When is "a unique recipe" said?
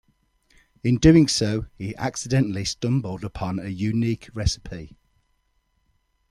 3.59-4.97